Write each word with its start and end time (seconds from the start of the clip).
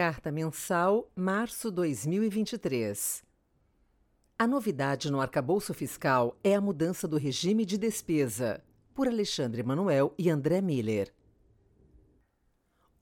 Carta 0.00 0.32
Mensal, 0.32 1.12
março 1.14 1.70
2023. 1.70 3.22
A 4.38 4.46
novidade 4.46 5.10
no 5.10 5.20
arcabouço 5.20 5.74
fiscal 5.74 6.38
é 6.42 6.54
a 6.54 6.60
mudança 6.62 7.06
do 7.06 7.18
regime 7.18 7.66
de 7.66 7.76
despesa, 7.76 8.64
por 8.94 9.06
Alexandre 9.06 9.62
Manuel 9.62 10.14
e 10.16 10.30
André 10.30 10.62
Miller. 10.62 11.12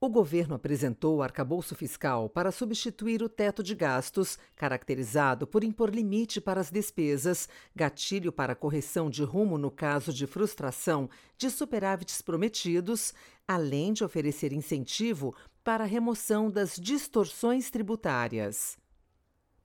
O 0.01 0.09
governo 0.09 0.57
apresentou 0.57 1.17
o 1.17 1.23
arcabouço 1.23 1.77
fiscal 1.77 2.29
para 2.29 2.51
substituir 2.51 3.23
o 3.23 3.29
teto 3.29 3.63
de 3.63 3.77
gastos, 3.77 4.37
caracterizado 4.57 5.47
por 5.47 5.63
impor 5.63 5.91
limite 5.91 6.41
para 6.41 6.61
as 6.61 6.71
despesas, 6.71 7.49
gatilho 7.75 8.33
para 8.33 8.57
correção 8.57 9.09
de 9.09 9.23
rumo 9.23 9.57
no 9.57 9.71
caso 9.71 10.13
de 10.13 10.27
frustração 10.27 11.09
de 11.37 11.49
superávites 11.49 12.23
prometidos, 12.23 13.13
além 13.47 13.93
de 13.93 14.05
oferecer 14.05 14.53
incentivo 14.53 15.35
para 15.69 15.85
a 15.85 15.87
remoção 15.87 16.51
das 16.51 16.77
distorções 16.77 17.71
tributárias. 17.71 18.79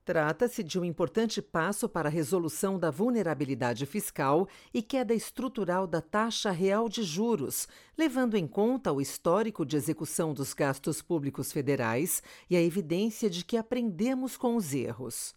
Trata-se 0.04 0.62
de 0.62 0.78
um 0.78 0.84
importante 0.84 1.40
passo 1.40 1.88
para 1.88 2.10
a 2.10 2.12
resolução 2.12 2.78
da 2.78 2.90
vulnerabilidade 2.90 3.86
fiscal 3.86 4.46
e 4.74 4.82
queda 4.82 5.14
estrutural 5.14 5.86
da 5.86 6.02
taxa 6.02 6.50
real 6.50 6.90
de 6.90 7.02
juros, 7.02 7.66
levando 7.96 8.36
em 8.36 8.46
conta 8.46 8.92
o 8.92 9.00
histórico 9.00 9.64
de 9.64 9.78
execução 9.78 10.34
dos 10.34 10.52
gastos 10.52 11.00
públicos 11.00 11.50
federais 11.50 12.22
e 12.50 12.54
a 12.54 12.60
evidência 12.60 13.30
de 13.30 13.42
que 13.42 13.56
aprendemos 13.56 14.36
com 14.36 14.56
os 14.56 14.74
erros. 14.74 15.34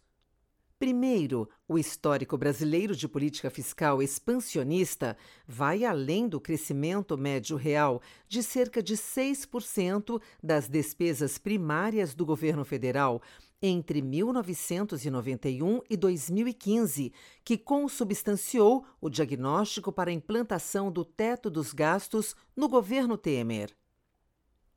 Primeiro, 0.78 1.48
o 1.66 1.76
histórico 1.76 2.38
brasileiro 2.38 2.94
de 2.94 3.08
política 3.08 3.50
fiscal 3.50 4.00
expansionista 4.00 5.16
vai 5.44 5.84
além 5.84 6.28
do 6.28 6.40
crescimento 6.40 7.18
médio 7.18 7.56
real 7.56 8.00
de 8.28 8.44
cerca 8.44 8.80
de 8.80 8.94
6% 8.94 10.22
das 10.40 10.68
despesas 10.68 11.36
primárias 11.36 12.14
do 12.14 12.24
governo 12.24 12.64
federal 12.64 13.20
entre 13.60 14.00
1991 14.00 15.80
e 15.90 15.96
2015, 15.96 17.12
que 17.44 17.58
consubstanciou 17.58 18.86
o 19.00 19.10
diagnóstico 19.10 19.90
para 19.90 20.10
a 20.10 20.14
implantação 20.14 20.92
do 20.92 21.04
teto 21.04 21.50
dos 21.50 21.72
gastos 21.72 22.36
no 22.56 22.68
governo 22.68 23.18
Temer. 23.18 23.74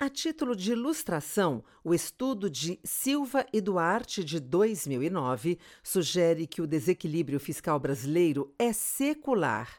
A 0.04 0.10
título 0.10 0.56
de 0.56 0.72
ilustração, 0.72 1.64
o 1.84 1.94
estudo 1.94 2.50
de 2.50 2.80
Silva 2.84 3.46
e 3.54 3.62
Duarte 3.62 4.24
de 4.24 4.40
2009 4.40 5.60
sugere 5.84 6.48
que 6.48 6.60
o 6.60 6.66
desequilíbrio 6.66 7.40
fiscal 7.40 7.80
brasileiro 7.80 8.52
é 8.58 8.74
secular. 8.74 9.70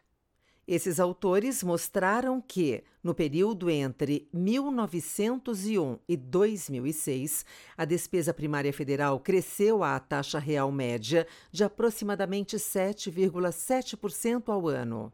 Esses 0.64 1.00
autores 1.00 1.64
mostraram 1.64 2.40
que, 2.40 2.84
no 3.02 3.16
período 3.16 3.68
entre 3.68 4.28
1901 4.32 5.98
e 6.08 6.16
2006, 6.16 7.44
a 7.76 7.84
despesa 7.84 8.32
primária 8.32 8.72
federal 8.72 9.18
cresceu 9.18 9.82
à 9.82 9.98
taxa 9.98 10.38
real 10.38 10.70
média 10.70 11.26
de 11.50 11.64
aproximadamente 11.64 12.58
7,7% 12.58 14.50
ao 14.50 14.68
ano. 14.68 15.12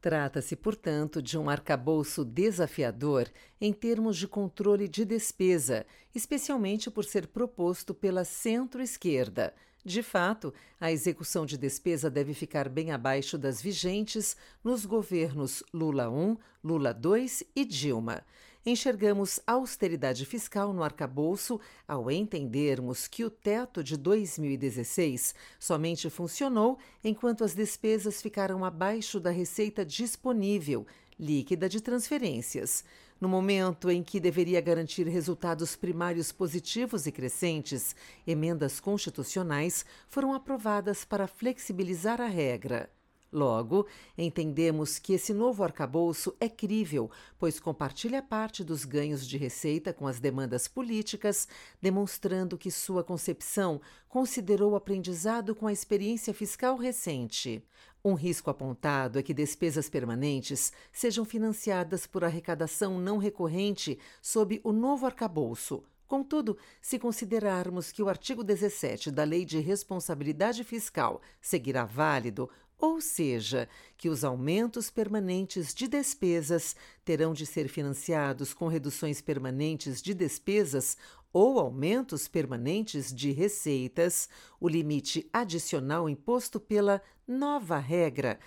Trata-se, 0.00 0.56
portanto, 0.56 1.20
de 1.20 1.36
um 1.36 1.50
arcabouço 1.50 2.24
desafiador 2.24 3.28
em 3.60 3.72
termos 3.72 4.16
de 4.16 4.26
controle 4.26 4.88
de 4.88 5.04
despesa, 5.04 5.84
especialmente 6.14 6.90
por 6.90 7.04
ser 7.04 7.26
proposto 7.26 7.92
pela 7.92 8.24
centro-esquerda. 8.24 9.54
De 9.84 10.02
fato, 10.02 10.54
a 10.80 10.90
execução 10.90 11.44
de 11.44 11.58
despesa 11.58 12.10
deve 12.10 12.32
ficar 12.32 12.68
bem 12.68 12.92
abaixo 12.92 13.36
das 13.36 13.60
vigentes 13.60 14.36
nos 14.64 14.86
governos 14.86 15.62
Lula 15.72 16.04
I, 16.04 16.38
Lula 16.62 16.98
II 17.02 17.46
e 17.54 17.64
Dilma 17.64 18.24
enxergamos 18.64 19.40
austeridade 19.46 20.26
fiscal 20.26 20.72
no 20.72 20.82
arcabouço 20.82 21.60
ao 21.88 22.10
entendermos 22.10 23.08
que 23.08 23.24
o 23.24 23.30
teto 23.30 23.82
de 23.82 23.96
2016 23.96 25.34
somente 25.58 26.10
funcionou 26.10 26.78
enquanto 27.02 27.44
as 27.44 27.54
despesas 27.54 28.20
ficaram 28.20 28.64
abaixo 28.64 29.18
da 29.18 29.30
receita 29.30 29.84
disponível, 29.84 30.86
líquida 31.18 31.68
de 31.68 31.80
transferências. 31.80 32.84
No 33.20 33.28
momento 33.28 33.90
em 33.90 34.02
que 34.02 34.18
deveria 34.18 34.60
garantir 34.62 35.06
resultados 35.06 35.76
primários 35.76 36.32
positivos 36.32 37.06
e 37.06 37.12
crescentes, 37.12 37.94
emendas 38.26 38.80
constitucionais 38.80 39.84
foram 40.08 40.32
aprovadas 40.32 41.04
para 41.04 41.26
flexibilizar 41.26 42.20
a 42.20 42.26
regra. 42.26 42.88
Logo, 43.32 43.86
entendemos 44.18 44.98
que 44.98 45.12
esse 45.12 45.32
novo 45.32 45.62
arcabouço 45.62 46.34
é 46.40 46.48
crível, 46.48 47.08
pois 47.38 47.60
compartilha 47.60 48.20
parte 48.20 48.64
dos 48.64 48.84
ganhos 48.84 49.24
de 49.24 49.38
receita 49.38 49.92
com 49.92 50.08
as 50.08 50.18
demandas 50.18 50.66
políticas, 50.66 51.46
demonstrando 51.80 52.58
que 52.58 52.72
sua 52.72 53.04
concepção 53.04 53.80
considerou 54.08 54.72
o 54.72 54.76
aprendizado 54.76 55.54
com 55.54 55.68
a 55.68 55.72
experiência 55.72 56.34
fiscal 56.34 56.76
recente. 56.76 57.62
Um 58.04 58.14
risco 58.14 58.50
apontado 58.50 59.16
é 59.16 59.22
que 59.22 59.32
despesas 59.32 59.88
permanentes 59.88 60.72
sejam 60.90 61.24
financiadas 61.24 62.08
por 62.08 62.24
arrecadação 62.24 62.98
não 62.98 63.16
recorrente 63.16 63.96
sob 64.20 64.60
o 64.64 64.72
novo 64.72 65.06
arcabouço, 65.06 65.84
Contudo, 66.10 66.58
se 66.82 66.98
considerarmos 66.98 67.92
que 67.92 68.02
o 68.02 68.08
artigo 68.08 68.42
17 68.42 69.12
da 69.12 69.22
Lei 69.22 69.44
de 69.44 69.60
Responsabilidade 69.60 70.64
Fiscal 70.64 71.22
seguirá 71.40 71.84
válido, 71.84 72.50
ou 72.80 73.00
seja, 73.00 73.68
que 73.96 74.08
os 74.08 74.24
aumentos 74.24 74.90
permanentes 74.90 75.74
de 75.74 75.86
despesas 75.86 76.74
terão 77.04 77.32
de 77.32 77.44
ser 77.44 77.68
financiados 77.68 78.54
com 78.54 78.68
reduções 78.68 79.20
permanentes 79.20 80.00
de 80.00 80.14
despesas 80.14 80.96
ou 81.32 81.58
aumentos 81.58 82.26
permanentes 82.26 83.14
de 83.14 83.30
receitas, 83.30 84.28
o 84.58 84.68
limite 84.68 85.28
adicional 85.32 86.08
imposto 86.08 86.58
pela 86.58 87.02
nova 87.28 87.78
regra 87.78 88.38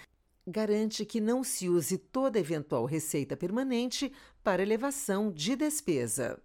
garante 0.45 1.05
que 1.05 1.22
não 1.22 1.43
se 1.43 1.69
use 1.69 1.97
toda 1.97 2.39
eventual 2.39 2.85
receita 2.85 3.38
permanente 3.38 4.11
para 4.43 4.61
elevação 4.61 5.31
de 5.31 5.55
despesa. 5.55 6.41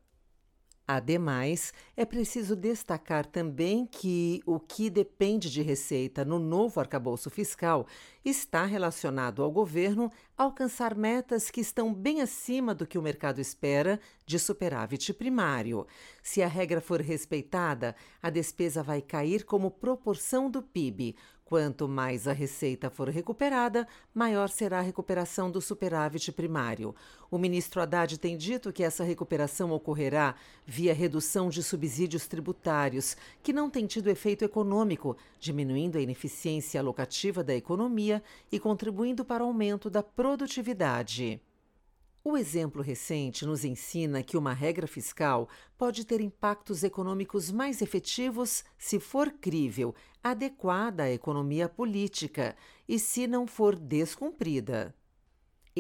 Ademais, 0.91 1.75
é 1.95 2.07
preciso 2.07 2.57
destacar 2.57 3.27
também 3.27 3.85
que 3.85 4.41
o 4.47 4.59
que 4.59 4.89
depende 4.89 5.51
de 5.51 5.61
receita 5.61 6.25
no 6.25 6.39
novo 6.39 6.81
arcabouço 6.81 7.29
fiscal 7.29 7.87
está 8.25 8.65
relacionado 8.65 9.43
ao 9.43 9.51
governo 9.53 10.11
alcançar 10.35 10.95
metas 10.95 11.51
que 11.51 11.61
estão 11.61 11.93
bem 11.93 12.23
acima 12.23 12.75
do 12.75 12.87
que 12.87 12.97
o 12.97 13.03
mercado 13.03 13.39
espera 13.39 14.01
de 14.25 14.39
superávit 14.39 15.13
primário. 15.13 15.87
Se 16.23 16.43
a 16.43 16.49
regra 16.49 16.81
for 16.81 17.03
respeitada, 17.03 17.95
a 18.23 18.31
despesa 18.31 18.83
vai 18.83 19.03
cair 19.03 19.45
como 19.45 19.71
proporção 19.71 20.51
do 20.51 20.63
PIB, 20.63 21.15
Quanto 21.49 21.89
mais 21.89 22.29
a 22.29 22.33
receita 22.35 22.91
for 22.91 23.09
recuperada, 23.09 23.89
maior 24.13 24.51
será 24.51 24.81
a 24.81 24.83
recuperação 24.83 25.51
do 25.51 25.63
superávit 25.63 26.31
primário. 26.31 26.95
O 27.31 27.39
ministro 27.39 27.81
Haddad 27.81 28.19
tem 28.19 28.37
dito 28.37 28.71
que 28.71 28.83
essa 28.83 29.03
recuperação 29.03 29.73
ocorrerá 29.73 30.35
via 30.67 30.93
redução 30.93 31.49
de 31.49 31.63
subsídios 31.63 32.27
tributários, 32.27 33.17
que 33.43 33.51
não 33.51 33.71
tem 33.71 33.87
tido 33.87 34.11
efeito 34.11 34.45
econômico, 34.45 35.17
diminuindo 35.41 35.97
a 35.97 36.03
ineficiência 36.03 36.83
alocativa 36.83 37.43
da 37.43 37.55
economia 37.55 38.23
e 38.53 38.61
contribuindo 38.61 39.25
para 39.25 39.43
o 39.43 39.47
aumento 39.47 39.89
da 39.89 40.03
produtividade. 40.03 41.41
O 42.25 42.37
exemplo 42.37 42.83
recente 42.83 43.47
nos 43.47 43.65
ensina 43.65 44.23
que 44.23 44.37
uma 44.37 44.53
regra 44.53 44.87
fiscal 44.87 45.49
pode 45.79 46.05
ter 46.05 46.21
impactos 46.21 46.83
econômicos 46.83 47.51
mais 47.51 47.81
efetivos 47.81 48.65
se 48.77 48.99
for 48.99 49.31
crível, 49.31 49.95
adequada 50.23 51.05
à 51.05 51.11
economia 51.11 51.69
política 51.69 52.57
e 52.89 52.99
se 52.99 53.27
não 53.27 53.47
for 53.47 53.77
descumprida. 53.77 54.95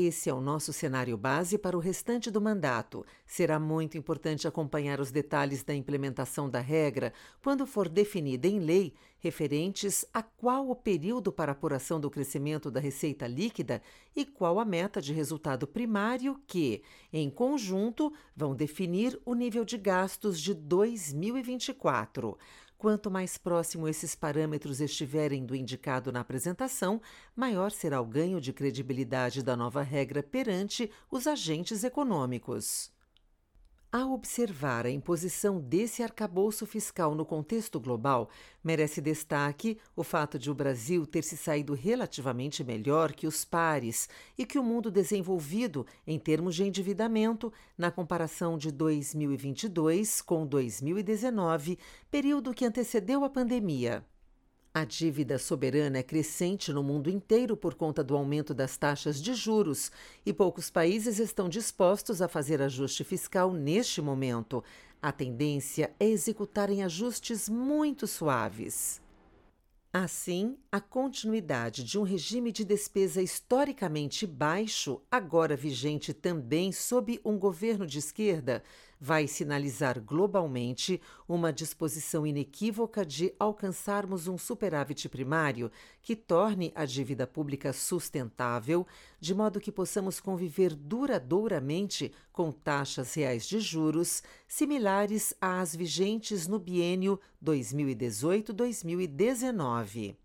Esse 0.00 0.30
é 0.30 0.32
o 0.32 0.40
nosso 0.40 0.72
cenário 0.72 1.16
base 1.16 1.58
para 1.58 1.76
o 1.76 1.80
restante 1.80 2.30
do 2.30 2.40
mandato. 2.40 3.04
Será 3.26 3.58
muito 3.58 3.98
importante 3.98 4.46
acompanhar 4.46 5.00
os 5.00 5.10
detalhes 5.10 5.64
da 5.64 5.74
implementação 5.74 6.48
da 6.48 6.60
regra 6.60 7.12
quando 7.42 7.66
for 7.66 7.88
definida 7.88 8.46
em 8.46 8.60
lei, 8.60 8.94
referentes 9.18 10.06
a 10.14 10.22
qual 10.22 10.70
o 10.70 10.76
período 10.76 11.32
para 11.32 11.50
apuração 11.50 11.98
do 11.98 12.08
crescimento 12.08 12.70
da 12.70 12.78
receita 12.78 13.26
líquida 13.26 13.82
e 14.14 14.24
qual 14.24 14.60
a 14.60 14.64
meta 14.64 15.02
de 15.02 15.12
resultado 15.12 15.66
primário 15.66 16.40
que, 16.46 16.80
em 17.12 17.28
conjunto, 17.28 18.12
vão 18.36 18.54
definir 18.54 19.20
o 19.24 19.34
nível 19.34 19.64
de 19.64 19.76
gastos 19.76 20.40
de 20.40 20.54
2024. 20.54 22.38
Quanto 22.78 23.10
mais 23.10 23.36
próximo 23.36 23.88
esses 23.88 24.14
parâmetros 24.14 24.80
estiverem 24.80 25.44
do 25.44 25.56
indicado 25.56 26.12
na 26.12 26.20
apresentação, 26.20 27.02
maior 27.34 27.72
será 27.72 28.00
o 28.00 28.06
ganho 28.06 28.40
de 28.40 28.52
credibilidade 28.52 29.42
da 29.42 29.56
nova 29.56 29.82
regra 29.82 30.22
perante 30.22 30.88
os 31.10 31.26
agentes 31.26 31.82
econômicos. 31.82 32.96
Ao 33.90 34.12
observar 34.12 34.84
a 34.84 34.90
imposição 34.90 35.58
desse 35.58 36.02
arcabouço 36.02 36.66
fiscal 36.66 37.14
no 37.14 37.24
contexto 37.24 37.80
global, 37.80 38.28
merece 38.62 39.00
destaque 39.00 39.78
o 39.96 40.04
fato 40.04 40.38
de 40.38 40.50
o 40.50 40.54
Brasil 40.54 41.06
ter 41.06 41.24
se 41.24 41.38
saído 41.38 41.72
relativamente 41.72 42.62
melhor 42.62 43.14
que 43.14 43.26
os 43.26 43.46
pares 43.46 44.06
e 44.36 44.44
que 44.44 44.58
o 44.58 44.62
mundo 44.62 44.90
desenvolvido 44.90 45.86
em 46.06 46.18
termos 46.18 46.54
de 46.54 46.64
endividamento, 46.64 47.50
na 47.78 47.90
comparação 47.90 48.58
de 48.58 48.70
2022 48.70 50.20
com 50.20 50.46
2019, 50.46 51.78
período 52.10 52.52
que 52.52 52.66
antecedeu 52.66 53.24
a 53.24 53.30
pandemia. 53.30 54.04
A 54.78 54.84
dívida 54.84 55.40
soberana 55.40 55.98
é 55.98 56.04
crescente 56.04 56.72
no 56.72 56.84
mundo 56.84 57.10
inteiro 57.10 57.56
por 57.56 57.74
conta 57.74 58.04
do 58.04 58.16
aumento 58.16 58.54
das 58.54 58.76
taxas 58.76 59.20
de 59.20 59.34
juros 59.34 59.90
e 60.24 60.32
poucos 60.32 60.70
países 60.70 61.18
estão 61.18 61.48
dispostos 61.48 62.22
a 62.22 62.28
fazer 62.28 62.62
ajuste 62.62 63.02
fiscal 63.02 63.52
neste 63.52 64.00
momento. 64.00 64.62
A 65.02 65.10
tendência 65.10 65.92
é 65.98 66.06
executarem 66.06 66.84
ajustes 66.84 67.48
muito 67.48 68.06
suaves. 68.06 69.00
Assim, 69.92 70.56
a 70.70 70.80
continuidade 70.80 71.82
de 71.82 71.98
um 71.98 72.04
regime 72.04 72.52
de 72.52 72.64
despesa 72.64 73.20
historicamente 73.20 74.28
baixo, 74.28 75.00
agora 75.10 75.56
vigente 75.56 76.14
também 76.14 76.70
sob 76.70 77.20
um 77.24 77.36
governo 77.36 77.84
de 77.84 77.98
esquerda, 77.98 78.62
vai 79.00 79.26
sinalizar 79.26 79.98
globalmente 80.00 81.02
uma 81.28 81.52
disposição 81.52 82.26
inequívoca 82.26 83.06
de 83.06 83.32
alcançarmos 83.38 84.26
um 84.26 84.36
superávit 84.36 85.08
primário 85.08 85.70
que 86.02 86.16
torne 86.16 86.72
a 86.74 86.84
dívida 86.84 87.24
pública 87.26 87.72
sustentável, 87.72 88.84
de 89.20 89.32
modo 89.34 89.60
que 89.60 89.70
possamos 89.70 90.18
conviver 90.20 90.74
duradouramente 90.74 92.12
com 92.32 92.50
taxas 92.50 93.14
reais 93.14 93.46
de 93.46 93.60
juros 93.60 94.24
similares 94.46 95.34
às 95.40 95.76
vigentes 95.76 96.46
no 96.46 96.58
biênio 96.58 97.18
2018-2019. 97.44 100.16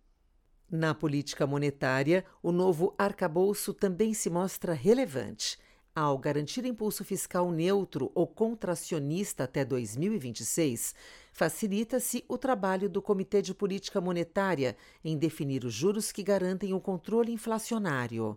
Na 0.71 0.95
política 0.95 1.45
monetária, 1.45 2.25
o 2.41 2.49
novo 2.51 2.95
arcabouço 2.97 3.75
também 3.75 4.11
se 4.13 4.27
mostra 4.27 4.73
relevante. 4.73 5.59
Ao 5.95 6.17
garantir 6.17 6.65
impulso 6.65 7.03
fiscal 7.03 7.51
neutro 7.51 8.11
ou 8.15 8.25
contracionista 8.25 9.43
até 9.43 9.63
2026, 9.63 10.95
facilita-se 11.31 12.25
o 12.27 12.35
trabalho 12.35 12.89
do 12.89 12.99
Comitê 12.99 13.43
de 13.43 13.53
Política 13.53 14.01
Monetária 14.01 14.75
em 15.05 15.15
definir 15.15 15.63
os 15.63 15.73
juros 15.73 16.11
que 16.11 16.23
garantem 16.23 16.73
o 16.73 16.81
controle 16.81 17.31
inflacionário. 17.31 18.35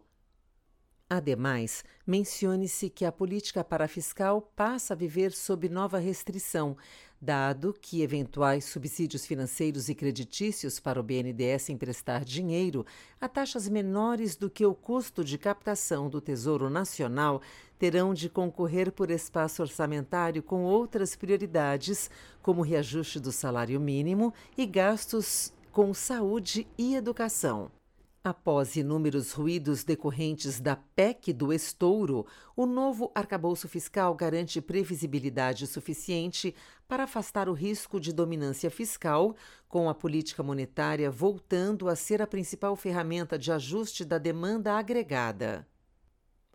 Ademais, 1.09 1.83
mencione-se 2.07 2.91
que 2.91 3.07
a 3.07 3.13
política 3.13 3.65
parafiscal 3.65 4.43
passa 4.55 4.93
a 4.93 4.97
viver 4.97 5.33
sob 5.33 5.67
nova 5.67 5.99
restrição, 5.99 6.77
dado 7.21 7.75
que 7.81 8.03
eventuais 8.03 8.65
subsídios 8.65 9.27
financeiros 9.27 9.89
e 9.89 9.95
creditícios 9.95 10.79
para 10.79 11.01
o 11.01 11.03
BNDES 11.03 11.71
emprestar 11.71 12.25
dinheiro 12.25 12.85
a 13.21 13.29
taxas 13.29 13.69
menores 13.69 14.37
do 14.37 14.51
que 14.51 14.65
o 14.65 14.75
custo 14.75 15.25
de 15.25 15.39
captação 15.39 16.09
do 16.09 16.21
Tesouro 16.21 16.69
Nacional 16.69 17.41
terão 17.79 18.15
de 18.15 18.29
concorrer 18.29 18.93
por 18.93 19.11
espaço 19.11 19.63
orçamentário 19.63 20.43
com 20.43 20.63
outras 20.65 21.15
prioridades, 21.15 22.11
como 22.43 22.63
reajuste 22.63 23.21
do 23.21 23.33
salário 23.33 23.81
mínimo 23.81 24.33
e 24.57 24.67
gastos 24.67 25.53
com 25.73 25.93
saúde 25.93 26.67
e 26.79 26.95
educação. 26.95 27.76
Após 28.27 28.75
inúmeros 28.75 29.31
ruídos 29.31 29.85
decorrentes 29.85 30.59
da 30.59 30.75
PEC 30.75 31.33
do 31.33 31.53
estouro, 31.53 32.27
o 32.57 32.67
novo 32.67 33.13
arcabouço 33.15 33.69
fiscal 33.69 34.13
garante 34.17 34.61
previsibilidade 34.61 35.65
suficiente 35.69 36.53
para 36.89 37.05
afastar 37.05 37.49
o 37.49 37.53
risco 37.53 38.01
de 38.01 38.13
dominância 38.13 38.69
fiscal, 38.69 39.37
com 39.69 39.89
a 39.89 39.95
política 39.95 40.43
monetária 40.43 41.09
voltando 41.09 41.89
a 41.89 41.95
ser 41.95 42.21
a 42.21 42.27
principal 42.27 42.75
ferramenta 42.75 43.39
de 43.39 43.53
ajuste 43.53 44.05
da 44.05 44.19
demanda 44.19 44.73
agregada. 44.73 45.65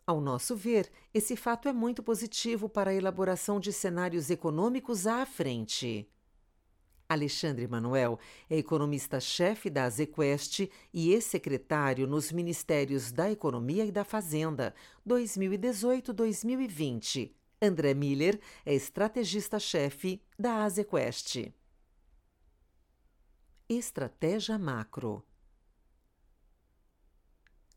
Ao 0.05 0.19
nosso 0.19 0.57
ver, 0.57 0.91
esse 1.13 1.37
fato 1.37 1.69
é 1.69 1.71
muito 1.71 2.03
positivo 2.03 2.67
para 2.67 2.91
a 2.91 2.93
elaboração 2.93 3.61
de 3.61 3.71
cenários 3.71 4.29
econômicos 4.29 5.07
à 5.07 5.25
frente. 5.25 6.05
Alexandre 7.11 7.67
Manuel 7.67 8.17
é 8.49 8.57
economista-chefe 8.57 9.69
da 9.69 9.83
Azequest 9.83 10.67
e 10.93 11.13
ex-secretário 11.13 12.07
nos 12.07 12.31
Ministérios 12.31 13.11
da 13.11 13.29
Economia 13.29 13.85
e 13.85 13.91
da 13.91 14.05
Fazenda, 14.05 14.73
2018-2020. 15.07 17.33
André 17.61 17.93
Miller 17.93 18.39
é 18.65 18.73
estrategista-chefe 18.73 20.21
da 20.39 20.63
Azequest. 20.63 21.51
Estratégia 23.67 24.57
Macro 24.57 25.21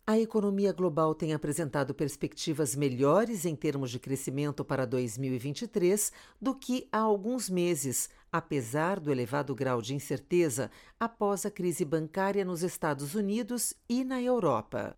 a 0.06 0.18
economia 0.18 0.70
global 0.70 1.14
tem 1.14 1.32
apresentado 1.32 1.94
perspectivas 1.94 2.76
melhores 2.76 3.46
em 3.46 3.56
termos 3.56 3.90
de 3.90 3.98
crescimento 3.98 4.62
para 4.62 4.86
2023 4.86 6.12
do 6.38 6.54
que 6.54 6.86
há 6.92 6.98
alguns 6.98 7.48
meses, 7.48 8.10
apesar 8.30 9.00
do 9.00 9.10
elevado 9.10 9.54
grau 9.54 9.80
de 9.80 9.94
incerteza 9.94 10.70
após 11.00 11.46
a 11.46 11.50
crise 11.50 11.86
bancária 11.86 12.44
nos 12.44 12.62
Estados 12.62 13.14
Unidos 13.14 13.72
e 13.88 14.04
na 14.04 14.20
Europa. 14.20 14.94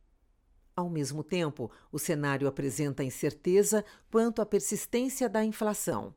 Ao 0.75 0.91
mesmo 0.91 1.23
tempo, 1.23 1.71
o 1.93 2.01
cenário 2.01 2.49
apresenta 2.49 3.05
incerteza 3.05 3.85
quanto 4.11 4.43
à 4.43 4.47
persistência 4.47 5.29
da 5.29 5.45
inflação. 5.45 6.13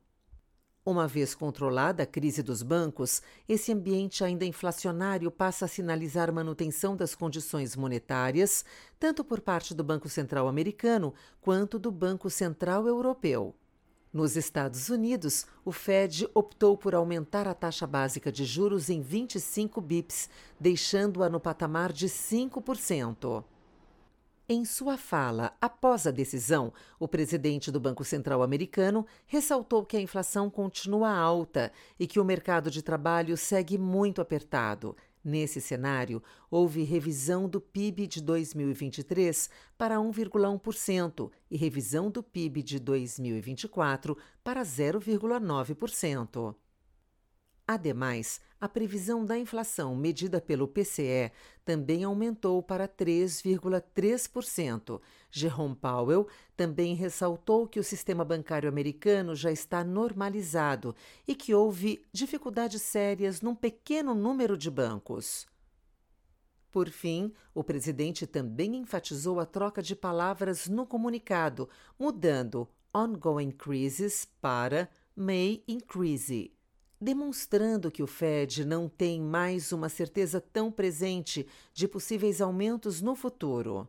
Uma 0.89 1.07
vez 1.07 1.35
controlada 1.35 2.01
a 2.01 2.05
crise 2.07 2.41
dos 2.41 2.63
bancos, 2.63 3.21
esse 3.47 3.71
ambiente 3.71 4.23
ainda 4.23 4.43
inflacionário 4.43 5.29
passa 5.29 5.65
a 5.65 5.67
sinalizar 5.67 6.33
manutenção 6.33 6.95
das 6.95 7.13
condições 7.13 7.75
monetárias, 7.75 8.65
tanto 8.99 9.23
por 9.23 9.39
parte 9.39 9.75
do 9.75 9.83
Banco 9.83 10.09
Central 10.09 10.47
americano 10.47 11.13
quanto 11.41 11.77
do 11.77 11.91
Banco 11.91 12.27
Central 12.27 12.87
europeu. 12.87 13.53
Nos 14.11 14.35
Estados 14.35 14.89
Unidos, 14.89 15.45
o 15.63 15.71
Fed 15.71 16.27
optou 16.33 16.75
por 16.75 16.95
aumentar 16.95 17.47
a 17.47 17.53
taxa 17.53 17.85
básica 17.85 18.31
de 18.31 18.43
juros 18.43 18.89
em 18.89 18.99
25 18.99 19.79
bips, 19.81 20.27
deixando-a 20.59 21.29
no 21.29 21.39
patamar 21.39 21.93
de 21.93 22.07
5%. 22.07 23.43
Em 24.51 24.65
sua 24.65 24.97
fala 24.97 25.55
após 25.61 26.07
a 26.07 26.11
decisão, 26.11 26.73
o 26.99 27.07
presidente 27.07 27.69
do 27.69 27.79
Banco 27.79 28.03
Central 28.03 28.41
americano 28.41 29.05
ressaltou 29.27 29.85
que 29.85 29.95
a 29.95 30.01
inflação 30.01 30.49
continua 30.49 31.11
alta 31.11 31.71
e 31.99 32.07
que 32.07 32.19
o 32.19 32.25
mercado 32.25 32.71
de 32.71 32.81
trabalho 32.81 33.37
segue 33.37 33.77
muito 33.77 34.19
apertado. 34.19 34.97
Nesse 35.23 35.61
cenário, 35.61 36.23
houve 36.49 36.81
revisão 36.81 37.47
do 37.47 37.61
PIB 37.61 38.07
de 38.07 38.23
2023 38.23 39.51
para 39.77 39.97
1,1% 39.97 41.29
e 41.51 41.55
revisão 41.55 42.09
do 42.09 42.23
PIB 42.23 42.63
de 42.63 42.79
2024 42.79 44.17
para 44.43 44.63
0,9%. 44.63 46.55
Ademais, 47.71 48.41
a 48.59 48.67
previsão 48.67 49.23
da 49.23 49.37
inflação 49.37 49.95
medida 49.95 50.41
pelo 50.41 50.67
PCE 50.67 51.31
também 51.63 52.03
aumentou 52.03 52.63
para 52.63 52.87
3,3%. 52.87 54.99
Jerome 55.29 55.75
Powell 55.75 56.27
também 56.57 56.95
ressaltou 56.95 57.67
que 57.67 57.79
o 57.79 57.83
sistema 57.83 58.25
bancário 58.25 58.67
americano 58.67 59.35
já 59.35 59.51
está 59.51 59.83
normalizado 59.83 60.95
e 61.27 61.35
que 61.35 61.53
houve 61.53 62.03
dificuldades 62.11 62.81
sérias 62.81 63.39
num 63.39 63.53
pequeno 63.53 64.15
número 64.15 64.57
de 64.57 64.71
bancos. 64.71 65.45
Por 66.71 66.89
fim, 66.89 67.31
o 67.53 67.63
presidente 67.63 68.25
também 68.25 68.77
enfatizou 68.77 69.39
a 69.39 69.45
troca 69.45 69.83
de 69.83 69.95
palavras 69.95 70.67
no 70.67 70.87
comunicado, 70.87 71.69
mudando 71.99 72.67
ongoing 72.91 73.51
crisis 73.51 74.27
para 74.41 74.89
may 75.15 75.63
increase 75.67 76.51
demonstrando 76.99 77.89
que 77.89 78.03
o 78.03 78.07
Fed 78.07 78.65
não 78.65 78.89
tem 78.89 79.21
mais 79.21 79.71
uma 79.71 79.87
certeza 79.87 80.41
tão 80.41 80.69
presente 80.71 81.47
de 81.73 81.87
possíveis 81.87 82.41
aumentos 82.41 83.01
no 83.01 83.15
futuro. 83.15 83.87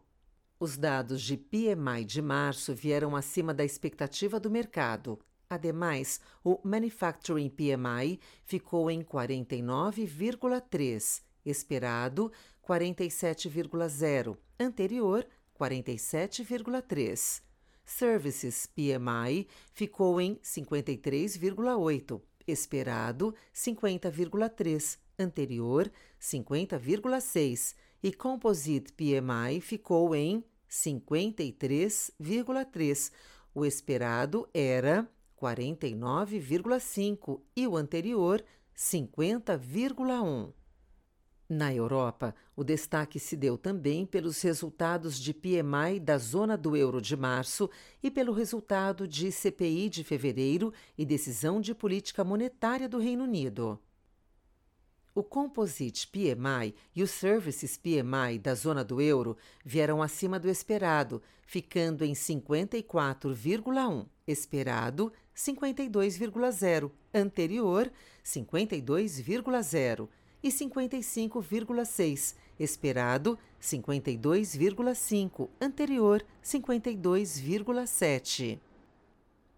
Os 0.59 0.77
dados 0.77 1.23
de 1.23 1.37
PMI 1.37 2.05
de 2.05 2.21
março 2.23 2.75
vieram 2.75 3.17
acima 3.17 3.53
da 3.53 3.65
expectativa 3.65 4.39
do 4.39 4.49
mercado. 4.51 5.19
Ademais, 5.49 6.21
o 6.45 6.61
Manufacturing 6.63 7.49
PMI 7.49 8.21
ficou 8.45 8.91
em 8.91 9.03
49,3, 9.03 11.23
esperado 11.45 12.31
47,0, 12.63 14.37
anterior 14.61 15.27
47,3. 15.59 17.43
Services 17.85 18.67
PMI 18.67 19.49
ficou 19.73 20.21
em 20.21 20.37
53,8, 20.37 22.21
esperado 22.51 23.35
50,3, 23.55 24.99
anterior 25.19 25.91
50,6 26.21 27.75
e 28.03 28.13
Composite 28.13 28.93
PMI 28.93 29.61
ficou 29.61 30.15
em 30.15 30.45
53,3. 30.69 33.13
O 33.55 33.65
esperado 33.67 34.49
era 34.55 35.09
49,5 35.41 37.41
e 37.57 37.67
o 37.67 37.77
anterior 37.77 38.45
50,1. 38.77 40.53
Na 41.53 41.75
Europa, 41.75 42.33
o 42.55 42.63
destaque 42.63 43.19
se 43.19 43.37
deu 43.37 43.59
também 43.59 44.07
pelos 44.07 44.41
resultados 44.41 45.19
de 45.19 45.35
PMI 45.35 45.99
da 46.01 46.17
zona 46.17 46.57
do 46.57 46.77
euro 46.77 47.03
de 47.03 47.17
março 47.17 47.69
e 48.01 48.09
pelo 48.09 48.33
resultado 48.33 49.09
de 49.09 49.33
CPI 49.33 49.89
de 49.89 50.05
fevereiro 50.05 50.73
e 50.97 51.05
decisão 51.05 51.61
de 51.61 51.75
política 51.75 52.23
monetária 52.23 52.89
do 52.89 52.99
Reino 52.99 53.25
Unido. 53.25 53.81
O 55.13 55.25
Composite 55.25 56.07
PMI 56.07 56.73
e 56.95 57.03
o 57.03 57.09
Services 57.09 57.77
PMI 57.77 58.39
da 58.41 58.55
zona 58.55 58.85
do 58.85 59.01
euro 59.01 59.37
vieram 59.65 60.01
acima 60.01 60.39
do 60.39 60.49
esperado, 60.49 61.21
ficando 61.45 62.05
em 62.05 62.13
54,1, 62.13 64.07
esperado 64.25 65.13
52,0, 65.35 66.93
anterior 67.13 67.91
52,0 68.25 70.09
e 70.43 70.49
55,6, 70.49 72.35
esperado 72.59 73.39
52,5, 73.61 75.51
anterior 75.61 76.25
52,7. 76.43 78.59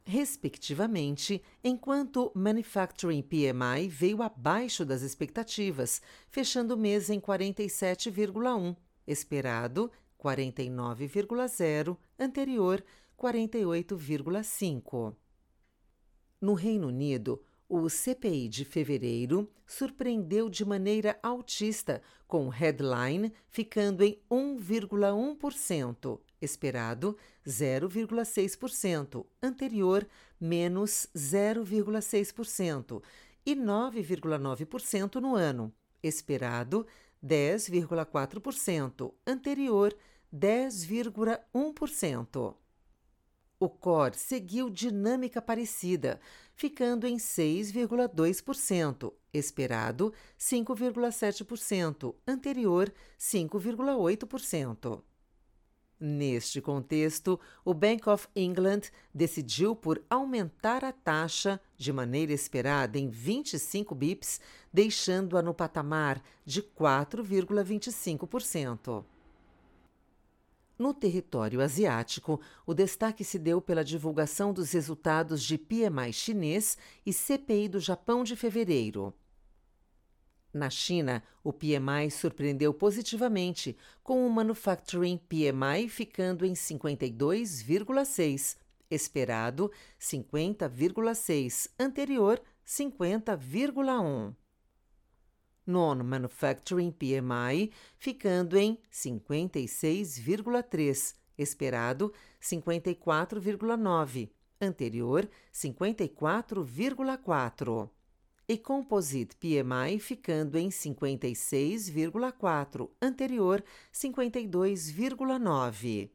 Respectivamente, 0.04 1.40
enquanto 1.62 2.32
Manufacturing 2.34 3.22
PMI 3.22 3.86
veio 3.88 4.20
abaixo 4.20 4.84
das 4.84 5.02
expectativas, 5.02 6.02
fechando 6.28 6.74
o 6.74 6.76
mês 6.76 7.08
em 7.08 7.20
47,1, 7.20 8.76
esperado 9.06 9.92
49,0, 10.18 11.96
anterior 12.18 12.84
48,5. 13.16 15.14
No 16.40 16.54
Reino 16.54 16.88
Unido, 16.88 17.40
o 17.74 17.88
CPI 17.88 18.50
de 18.50 18.66
fevereiro 18.66 19.48
surpreendeu 19.66 20.50
de 20.50 20.62
maneira 20.62 21.18
altista, 21.22 22.02
com 22.28 22.46
o 22.46 22.50
headline 22.50 23.32
ficando 23.48 24.04
em 24.04 24.20
1,1%, 24.30 26.20
esperado 26.38 27.16
0,6%, 27.46 29.24
anterior 29.42 30.06
menos 30.38 31.08
0,6% 31.16 33.02
e 33.46 33.56
9,9% 33.56 35.14
no 35.14 35.34
ano, 35.34 35.72
esperado 36.02 36.86
10,4%, 37.24 39.14
anterior 39.26 39.96
10,1%. 40.30 42.54
O 43.58 43.70
core 43.70 44.16
seguiu 44.16 44.68
dinâmica 44.68 45.40
parecida, 45.40 46.20
ficando 46.54 47.06
em 47.06 47.16
6,2%, 47.16 49.10
esperado 49.32 50.12
5,7%, 50.38 52.14
anterior 52.26 52.92
5,8%. 53.18 55.02
Neste 56.04 56.60
contexto, 56.60 57.38
o 57.64 57.72
Bank 57.72 58.08
of 58.08 58.26
England 58.34 58.90
decidiu 59.14 59.76
por 59.76 60.02
aumentar 60.10 60.84
a 60.84 60.90
taxa 60.90 61.60
de 61.78 61.92
maneira 61.92 62.32
esperada 62.32 62.98
em 62.98 63.08
25 63.08 63.94
bips, 63.94 64.40
deixando-a 64.72 65.42
no 65.42 65.54
patamar 65.54 66.20
de 66.44 66.60
4,25%. 66.60 69.04
No 70.82 70.92
território 70.92 71.60
asiático, 71.60 72.40
o 72.66 72.74
destaque 72.74 73.22
se 73.22 73.38
deu 73.38 73.62
pela 73.62 73.84
divulgação 73.84 74.52
dos 74.52 74.72
resultados 74.72 75.40
de 75.40 75.56
PMI 75.56 76.12
chinês 76.12 76.76
e 77.06 77.12
CPI 77.12 77.68
do 77.68 77.78
Japão 77.78 78.24
de 78.24 78.34
fevereiro. 78.34 79.14
Na 80.52 80.68
China, 80.68 81.22
o 81.44 81.52
PMI 81.52 82.10
surpreendeu 82.10 82.74
positivamente, 82.74 83.76
com 84.02 84.26
o 84.26 84.30
Manufacturing 84.30 85.18
PMI 85.18 85.88
ficando 85.88 86.44
em 86.44 86.54
52,6, 86.54 88.56
esperado 88.90 89.70
50,6, 90.00 91.70
anterior 91.78 92.42
50,1 92.66 94.34
non-manufacturing 95.66 96.90
PMI 96.90 97.70
ficando 97.96 98.58
em 98.58 98.76
56,3, 98.90 101.14
esperado 101.38 102.12
54,9, 102.40 104.28
anterior 104.60 105.30
54,4. 105.52 107.88
E 108.48 108.58
Composite 108.58 109.36
PMI 109.36 110.00
ficando 110.00 110.58
em 110.58 110.68
56,4, 110.68 112.90
anterior 113.00 113.62
52,9. 113.92 116.10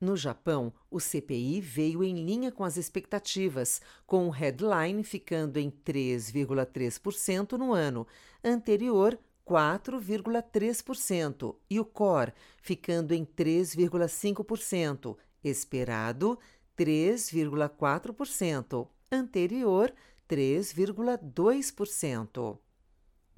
No 0.00 0.16
Japão, 0.16 0.72
o 0.90 0.98
CPI 0.98 1.60
veio 1.60 2.02
em 2.02 2.24
linha 2.24 2.50
com 2.50 2.64
as 2.64 2.78
expectativas, 2.78 3.82
com 4.06 4.26
o 4.26 4.30
headline 4.30 5.04
ficando 5.04 5.58
em 5.58 5.70
3,3% 5.70 7.58
no 7.58 7.74
ano, 7.74 8.06
anterior 8.42 9.18
4,3% 9.46 11.54
e 11.68 11.78
o 11.78 11.84
core 11.84 12.32
ficando 12.62 13.12
em 13.12 13.26
3,5%, 13.26 15.18
esperado 15.44 16.38
3,4%, 16.78 18.88
anterior 19.10 19.92
3,2%. 20.28 22.58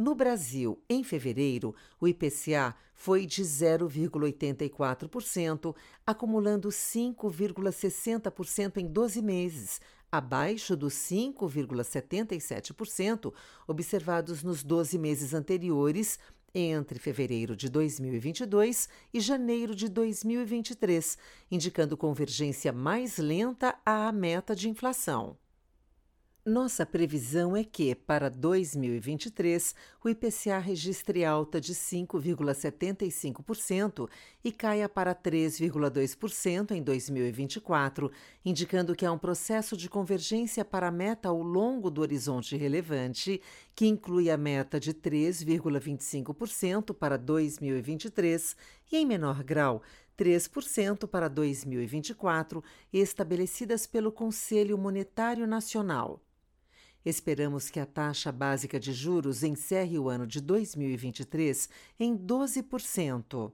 No 0.02 0.14
Brasil, 0.16 0.82
em 0.90 1.04
fevereiro, 1.04 1.76
o 2.00 2.08
IPCA 2.08 2.74
foi 2.92 3.24
de 3.24 3.40
0,84%, 3.40 5.72
acumulando 6.04 6.70
5,60% 6.70 8.78
em 8.78 8.86
12 8.88 9.22
meses, 9.22 9.80
abaixo 10.10 10.76
dos 10.76 10.94
5,77% 10.94 13.32
observados 13.64 14.42
nos 14.42 14.64
12 14.64 14.98
meses 14.98 15.34
anteriores, 15.34 16.18
entre 16.52 16.98
fevereiro 16.98 17.54
de 17.54 17.68
2022 17.68 18.88
e 19.14 19.20
janeiro 19.20 19.72
de 19.72 19.88
2023, 19.88 21.16
indicando 21.48 21.96
convergência 21.96 22.72
mais 22.72 23.18
lenta 23.18 23.78
à 23.86 24.10
meta 24.10 24.56
de 24.56 24.68
inflação. 24.68 25.36
Nossa 26.44 26.84
previsão 26.84 27.56
é 27.56 27.62
que, 27.62 27.94
para 27.94 28.28
2023, 28.28 29.76
o 30.02 30.08
IPCA 30.08 30.58
registre 30.58 31.24
alta 31.24 31.60
de 31.60 31.72
5,75% 31.72 34.08
e 34.42 34.50
caia 34.50 34.88
para 34.88 35.14
3,2% 35.14 36.72
em 36.72 36.82
2024, 36.82 38.10
indicando 38.44 38.96
que 38.96 39.06
há 39.06 39.12
um 39.12 39.18
processo 39.18 39.76
de 39.76 39.88
convergência 39.88 40.64
para 40.64 40.88
a 40.88 40.90
meta 40.90 41.28
ao 41.28 41.40
longo 41.40 41.88
do 41.88 42.00
horizonte 42.00 42.56
relevante, 42.56 43.40
que 43.72 43.86
inclui 43.86 44.28
a 44.28 44.36
meta 44.36 44.80
de 44.80 44.92
3,25% 44.92 46.92
para 46.92 47.16
2023 47.16 48.56
e, 48.90 48.96
em 48.96 49.06
menor 49.06 49.44
grau, 49.44 49.80
3% 50.18 51.06
para 51.06 51.28
2024, 51.28 52.64
estabelecidas 52.92 53.86
pelo 53.86 54.10
Conselho 54.10 54.76
Monetário 54.76 55.46
Nacional. 55.46 56.20
Esperamos 57.04 57.68
que 57.68 57.80
a 57.80 57.86
taxa 57.86 58.30
básica 58.30 58.78
de 58.78 58.92
juros 58.92 59.42
encerre 59.42 59.98
o 59.98 60.08
ano 60.08 60.26
de 60.26 60.40
2023 60.40 61.68
em 61.98 62.16
12%. 62.16 63.52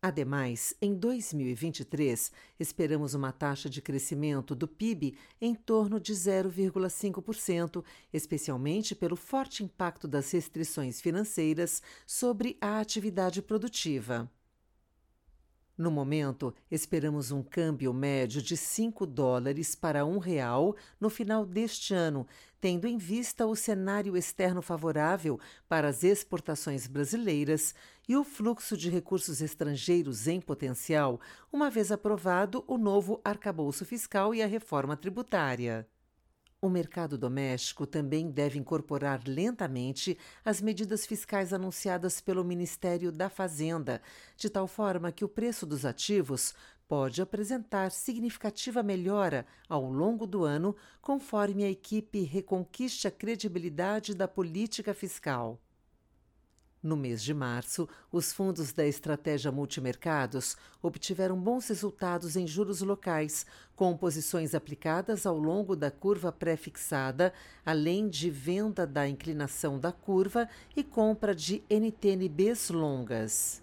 Ademais, 0.00 0.74
em 0.80 0.94
2023, 0.94 2.30
esperamos 2.60 3.14
uma 3.14 3.32
taxa 3.32 3.68
de 3.68 3.82
crescimento 3.82 4.54
do 4.54 4.68
PIB 4.68 5.18
em 5.40 5.56
torno 5.56 5.98
de 5.98 6.12
0,5%, 6.12 7.84
especialmente 8.12 8.94
pelo 8.94 9.16
forte 9.16 9.64
impacto 9.64 10.06
das 10.06 10.30
restrições 10.30 11.00
financeiras 11.00 11.82
sobre 12.06 12.56
a 12.60 12.78
atividade 12.78 13.42
produtiva. 13.42 14.30
No 15.78 15.92
momento, 15.92 16.52
esperamos 16.68 17.30
um 17.30 17.40
câmbio 17.40 17.94
médio 17.94 18.42
de 18.42 18.56
5 18.56 19.06
dólares 19.06 19.76
para 19.76 20.04
um 20.04 20.18
real 20.18 20.74
no 21.00 21.08
final 21.08 21.46
deste 21.46 21.94
ano, 21.94 22.26
tendo 22.60 22.88
em 22.88 22.98
vista 22.98 23.46
o 23.46 23.54
cenário 23.54 24.16
externo 24.16 24.60
favorável 24.60 25.38
para 25.68 25.86
as 25.86 26.02
exportações 26.02 26.88
brasileiras 26.88 27.76
e 28.08 28.16
o 28.16 28.24
fluxo 28.24 28.76
de 28.76 28.90
recursos 28.90 29.40
estrangeiros 29.40 30.26
em 30.26 30.40
potencial, 30.40 31.20
uma 31.52 31.70
vez 31.70 31.92
aprovado 31.92 32.64
o 32.66 32.76
novo 32.76 33.20
arcabouço 33.24 33.84
fiscal 33.84 34.34
e 34.34 34.42
a 34.42 34.46
reforma 34.48 34.96
tributária. 34.96 35.86
O 36.60 36.68
mercado 36.68 37.16
doméstico 37.16 37.86
também 37.86 38.32
deve 38.32 38.58
incorporar 38.58 39.22
lentamente 39.24 40.18
as 40.44 40.60
medidas 40.60 41.06
fiscais 41.06 41.52
anunciadas 41.52 42.20
pelo 42.20 42.44
Ministério 42.44 43.12
da 43.12 43.30
Fazenda, 43.30 44.02
de 44.36 44.50
tal 44.50 44.66
forma 44.66 45.12
que 45.12 45.24
o 45.24 45.28
preço 45.28 45.64
dos 45.64 45.84
ativos 45.84 46.52
pode 46.88 47.22
apresentar 47.22 47.92
significativa 47.92 48.82
melhora 48.82 49.46
ao 49.68 49.88
longo 49.88 50.26
do 50.26 50.42
ano, 50.42 50.74
conforme 51.00 51.62
a 51.62 51.70
equipe 51.70 52.22
reconquiste 52.22 53.06
a 53.06 53.10
credibilidade 53.12 54.12
da 54.12 54.26
política 54.26 54.92
fiscal. 54.92 55.60
No 56.80 56.96
mês 56.96 57.22
de 57.24 57.34
março, 57.34 57.88
os 58.12 58.32
fundos 58.32 58.72
da 58.72 58.86
estratégia 58.86 59.50
multimercados 59.50 60.56
obtiveram 60.80 61.36
bons 61.36 61.66
resultados 61.68 62.36
em 62.36 62.46
juros 62.46 62.82
locais, 62.82 63.44
com 63.74 63.96
posições 63.96 64.54
aplicadas 64.54 65.26
ao 65.26 65.36
longo 65.36 65.74
da 65.74 65.90
curva 65.90 66.30
pré-fixada, 66.30 67.32
além 67.66 68.08
de 68.08 68.30
venda 68.30 68.86
da 68.86 69.08
inclinação 69.08 69.78
da 69.78 69.90
curva 69.90 70.48
e 70.76 70.84
compra 70.84 71.34
de 71.34 71.64
NTNBs 71.68 72.70
longas. 72.70 73.60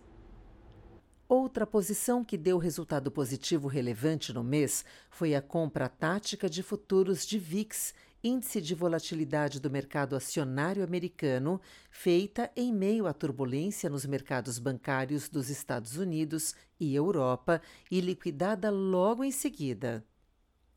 Outra 1.28 1.66
posição 1.66 2.24
que 2.24 2.38
deu 2.38 2.60
resultado 2.60 3.10
positivo 3.10 3.68
relevante 3.68 4.32
no 4.32 4.44
mês 4.44 4.86
foi 5.10 5.34
a 5.34 5.42
compra 5.42 5.90
tática 5.90 6.48
de 6.48 6.62
futuros 6.62 7.26
de 7.26 7.40
VIX, 7.40 7.96
índice 8.26 8.60
de 8.60 8.74
volatilidade 8.74 9.60
do 9.60 9.70
mercado 9.70 10.16
acionário 10.16 10.84
americano, 10.84 11.62
feita 11.92 12.52
em 12.56 12.74
meio 12.74 13.06
à 13.06 13.14
turbulência 13.14 13.88
nos 13.88 14.04
mercados 14.04 14.58
bancários 14.58 15.30
dos 15.30 15.48
Estados 15.48 15.96
Unidos 15.96 16.56
e 16.80 16.96
Europa 16.96 17.62
e 17.92 18.02
liquidada 18.02 18.72
logo 18.72 19.24
em 19.24 19.32
seguida. 19.32 20.04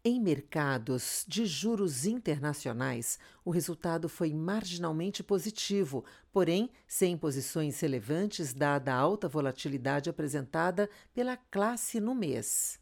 Em 0.04 0.20
mercados 0.20 1.24
de 1.26 1.46
juros 1.46 2.04
internacionais, 2.04 3.18
o 3.42 3.50
resultado 3.50 4.10
foi 4.10 4.34
marginalmente 4.34 5.22
positivo, 5.22 6.04
porém 6.30 6.70
sem 6.86 7.16
posições 7.16 7.80
relevantes 7.80 8.52
dada 8.52 8.92
a 8.92 8.96
alta 8.96 9.26
volatilidade 9.26 10.10
apresentada 10.10 10.88
pela 11.14 11.36
classe 11.36 11.98
no 11.98 12.14
mês. 12.14 12.78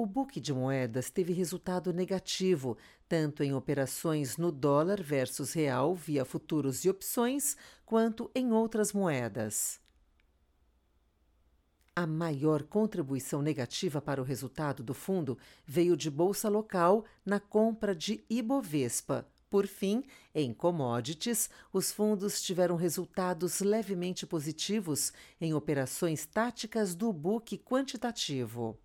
O 0.00 0.06
book 0.06 0.40
de 0.40 0.52
moedas 0.52 1.10
teve 1.10 1.32
resultado 1.32 1.92
negativo, 1.92 2.78
tanto 3.08 3.42
em 3.42 3.54
operações 3.54 4.36
no 4.36 4.52
dólar 4.52 5.02
versus 5.02 5.52
real 5.52 5.94
via 5.94 6.24
futuros 6.24 6.84
e 6.84 6.90
opções, 6.90 7.56
quanto 7.86 8.30
em 8.34 8.52
outras 8.52 8.92
moedas. 8.92 9.80
A 11.96 12.06
maior 12.06 12.62
contribuição 12.62 13.42
negativa 13.42 14.00
para 14.00 14.20
o 14.20 14.24
resultado 14.24 14.84
do 14.84 14.94
fundo 14.94 15.36
veio 15.66 15.96
de 15.96 16.08
bolsa 16.08 16.48
local 16.48 17.04
na 17.26 17.40
compra 17.40 17.92
de 17.92 18.22
Ibovespa. 18.30 19.26
Por 19.50 19.66
fim, 19.66 20.04
em 20.34 20.52
commodities, 20.52 21.48
os 21.72 21.90
fundos 21.90 22.42
tiveram 22.42 22.76
resultados 22.76 23.60
levemente 23.60 24.26
positivos 24.26 25.12
em 25.40 25.54
operações 25.54 26.26
táticas 26.26 26.94
do 26.94 27.12
book 27.12 27.56
quantitativo. 27.58 28.78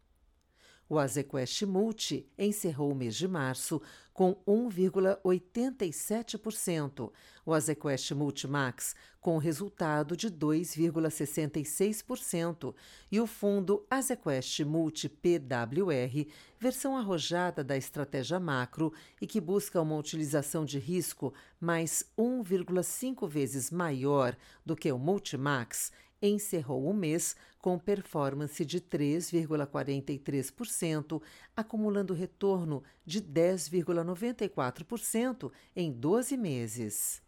O 0.88 1.00
Azequest 1.00 1.63
Multi 1.63 2.30
encerrou 2.38 2.92
o 2.92 2.96
mês 2.96 3.15
de 3.15 3.27
março 3.27 3.82
com 4.13 4.36
1,87%, 4.48 7.12
o 7.46 7.53
Azequest 7.53 8.12
Multimax 8.12 8.96
com 9.20 9.38
resultado 9.38 10.15
de 10.15 10.29
2,66% 10.29 12.74
e 13.12 13.20
o 13.20 13.25
fundo 13.25 13.84
Azequest 13.89 14.60
Multi 14.60 15.10
PWR, 15.10 16.27
versão 16.60 16.96
arrojada 16.96 17.63
da 17.63 17.75
estratégia 17.75 18.39
macro 18.39 18.93
e 19.22 19.27
que 19.27 19.41
busca 19.41 19.82
uma 19.82 19.98
utilização 19.98 20.63
de 20.65 20.77
risco 20.77 21.34
mais 21.60 22.05
1,5 22.17 23.27
vezes 23.27 23.72
maior 23.72 24.38
do 24.65 24.75
que 24.75 24.91
o 24.91 25.00
Multimax, 25.00 25.91
encerrou 26.27 26.89
o 26.89 26.94
mês 26.94 27.36
com 27.60 27.77
performance 27.77 28.63
de 28.63 28.80
3,43%, 28.80 31.22
acumulando 31.56 32.13
retorno 32.13 32.82
de 33.06 33.22
10,94% 33.22 35.51
em 35.75 35.92
12 35.92 36.38
meses. 36.38 37.22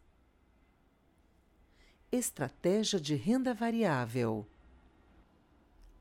Estratégia 2.11 2.99
de 2.99 3.15
renda 3.15 3.51
variável. 3.53 4.47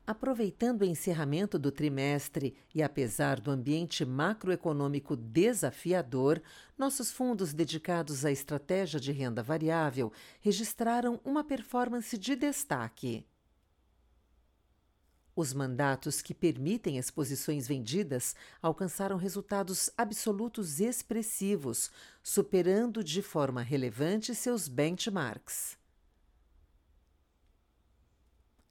Aproveitando 0.07 0.81
o 0.81 0.85
encerramento 0.85 1.57
do 1.57 1.71
trimestre 1.71 2.55
e 2.75 2.83
apesar 2.83 3.39
do 3.39 3.49
ambiente 3.49 4.05
macroeconômico 4.05 5.15
desafiador, 5.15 6.39
nossos 6.77 7.11
fundos 7.11 7.53
dedicados 7.53 8.23
à 8.23 8.31
estratégia 8.31 8.99
de 8.99 9.11
renda 9.11 9.41
variável 9.41 10.11
registraram 10.41 11.19
uma 11.25 11.43
performance 11.43 12.15
de 12.19 12.35
destaque. 12.35 13.25
Os 15.35 15.53
mandatos 15.53 16.21
que 16.21 16.35
permitem 16.35 16.99
as 16.99 17.09
posições 17.09 17.67
vendidas 17.67 18.35
alcançaram 18.61 19.17
resultados 19.17 19.89
absolutos 19.97 20.79
expressivos, 20.79 21.89
superando 22.21 23.03
de 23.03 23.23
forma 23.23 23.61
relevante 23.63 24.35
seus 24.35 24.67
benchmarks. 24.67 25.77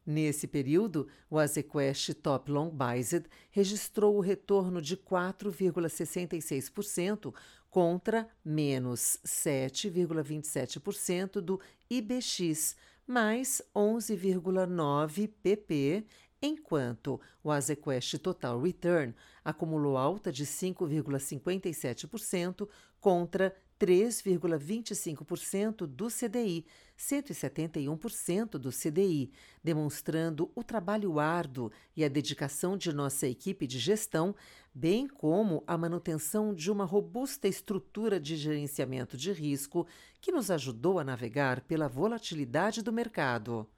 Nesse 0.07 0.47
período, 0.47 1.09
o 1.31 1.39
Azequest 1.39 2.13
Top 2.15 2.51
Long 2.51 2.71
Biased 2.71 3.25
registrou 3.51 4.17
o 4.17 4.21
retorno 4.21 4.83
de 4.83 4.99
4,66% 4.99 7.33
contra 7.71 8.29
menos 8.45 9.19
7,27% 9.25 11.41
do 11.41 11.59
IBX, 11.89 12.77
mais 13.07 13.63
11,9 13.75 15.31
pp, 15.43 16.05
enquanto 16.41 17.21
o 17.43 17.51
Azequest 17.51 18.17
Total 18.19 18.61
Return 18.61 19.13
acumulou 19.43 19.97
alta 19.97 20.31
de 20.31 20.45
5,57% 20.45 22.69
contra 23.01 23.57
3,25% 23.81 25.87
do 25.87 26.09
CDI, 26.09 26.67
171% 26.99 28.51
do 28.53 28.71
CDI, 28.71 29.31
demonstrando 29.63 30.51
o 30.55 30.63
trabalho 30.63 31.19
árduo 31.19 31.71
e 31.97 32.05
a 32.05 32.09
dedicação 32.09 32.77
de 32.77 32.93
nossa 32.93 33.27
equipe 33.27 33.67
de 33.67 33.79
gestão, 33.79 34.35
bem 34.75 35.07
como 35.09 35.63
a 35.67 35.77
manutenção 35.77 36.55
de 36.55 36.71
uma 36.71 36.85
robusta 36.85 37.49
estrutura 37.49 38.19
de 38.19 38.37
gerenciamento 38.37 39.17
de 39.17 39.33
risco 39.33 39.87
que 40.21 40.33
nos 40.33 40.51
ajudou 40.51 40.99
a 40.99 41.05
navegar 41.05 41.61
pela 41.63 41.89
volatilidade 41.89 42.83
do 42.83 42.93
mercado. 42.93 43.69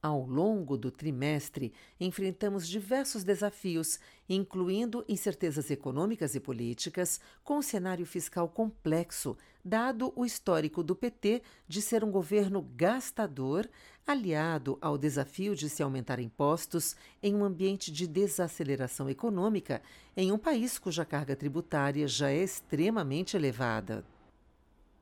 Ao 0.00 0.24
longo 0.24 0.76
do 0.76 0.92
trimestre, 0.92 1.72
enfrentamos 1.98 2.68
diversos 2.68 3.24
desafios, 3.24 3.98
incluindo 4.28 5.04
incertezas 5.08 5.72
econômicas 5.72 6.36
e 6.36 6.40
políticas, 6.40 7.20
com 7.42 7.58
um 7.58 7.62
cenário 7.62 8.06
fiscal 8.06 8.48
complexo, 8.48 9.36
dado 9.64 10.12
o 10.14 10.24
histórico 10.24 10.84
do 10.84 10.94
PT 10.94 11.42
de 11.66 11.82
ser 11.82 12.04
um 12.04 12.12
governo 12.12 12.62
gastador, 12.76 13.68
aliado 14.06 14.78
ao 14.80 14.96
desafio 14.96 15.56
de 15.56 15.68
se 15.68 15.82
aumentar 15.82 16.20
impostos 16.20 16.94
em 17.20 17.34
um 17.34 17.44
ambiente 17.44 17.90
de 17.90 18.06
desaceleração 18.06 19.10
econômica 19.10 19.82
em 20.16 20.30
um 20.30 20.38
país 20.38 20.78
cuja 20.78 21.04
carga 21.04 21.34
tributária 21.34 22.06
já 22.06 22.30
é 22.30 22.44
extremamente 22.44 23.36
elevada. 23.36 24.04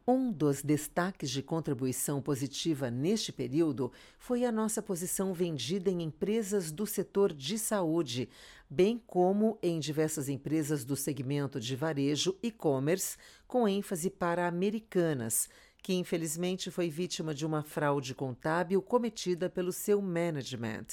Um 0.08 0.30
dos 0.30 0.62
destaques 0.62 1.28
de 1.30 1.42
contribuição 1.42 2.22
positiva 2.22 2.88
neste 2.88 3.32
período 3.32 3.90
foi 4.20 4.44
a 4.44 4.52
nossa 4.52 4.80
posição 4.80 5.34
vendida 5.34 5.90
em 5.90 6.00
empresas 6.00 6.70
do 6.70 6.86
setor 6.86 7.32
de 7.32 7.58
saúde, 7.58 8.28
bem 8.70 9.02
como 9.04 9.58
em 9.60 9.80
diversas 9.80 10.28
empresas 10.28 10.84
do 10.84 10.94
segmento 10.94 11.58
de 11.58 11.74
varejo 11.74 12.38
e 12.40 12.46
e-commerce, 12.48 13.16
com 13.48 13.66
ênfase 13.66 14.08
para 14.08 14.46
americanas, 14.46 15.48
que 15.82 15.94
infelizmente 15.94 16.70
foi 16.70 16.88
vítima 16.88 17.34
de 17.34 17.44
uma 17.44 17.64
fraude 17.64 18.14
contábil 18.14 18.80
cometida 18.80 19.50
pelo 19.50 19.72
seu 19.72 20.00
management. 20.00 20.86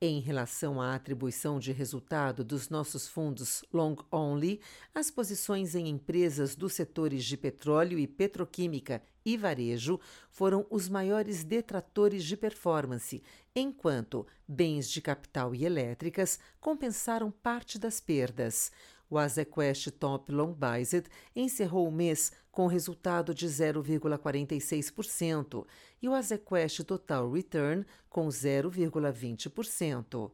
Em 0.00 0.20
relação 0.20 0.80
à 0.80 0.94
atribuição 0.94 1.58
de 1.58 1.72
resultado 1.72 2.44
dos 2.44 2.68
nossos 2.68 3.08
fundos 3.08 3.64
long 3.72 3.96
only, 4.12 4.60
as 4.94 5.10
posições 5.10 5.74
em 5.74 5.88
empresas 5.88 6.54
dos 6.54 6.74
setores 6.74 7.24
de 7.24 7.36
petróleo 7.36 7.98
e 7.98 8.06
petroquímica 8.06 9.02
e 9.24 9.36
varejo 9.36 9.98
foram 10.30 10.64
os 10.70 10.88
maiores 10.88 11.42
detratores 11.42 12.22
de 12.22 12.36
performance, 12.36 13.20
enquanto 13.56 14.24
bens 14.46 14.88
de 14.88 15.02
capital 15.02 15.52
e 15.52 15.64
elétricas 15.64 16.38
compensaram 16.60 17.32
parte 17.32 17.76
das 17.76 17.98
perdas. 17.98 18.70
O 19.10 19.18
Azequest 19.18 19.90
Top 19.90 20.30
Long 20.30 20.54
Biased 20.54 21.08
encerrou 21.34 21.88
o 21.88 21.92
mês 21.92 22.30
com 22.58 22.66
resultado 22.66 23.32
de 23.32 23.46
0,46% 23.46 25.64
e 26.02 26.08
o 26.08 26.12
Azequest 26.12 26.82
Total 26.82 27.30
Return 27.30 27.86
com 28.10 28.26
0,20%. 28.26 30.32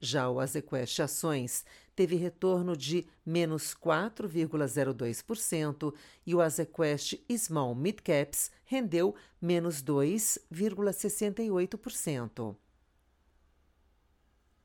Já 0.00 0.30
o 0.30 0.40
Azequest 0.40 0.98
Ações 1.00 1.62
teve 1.94 2.16
retorno 2.16 2.74
de 2.74 3.06
menos 3.22 3.74
4,02% 3.74 5.94
e 6.24 6.34
o 6.34 6.40
Azequest 6.40 7.20
Small 7.36 7.74
Mid 7.74 8.00
Caps 8.00 8.50
rendeu 8.64 9.14
menos 9.38 9.82
2,68%. 9.82 12.56